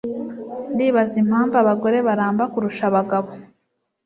Ndibaza 0.73 1.15
impamvu 1.23 1.55
abagore 1.63 1.97
baramba 2.07 2.43
kurusha 2.53 2.83
abagabo. 2.89 3.29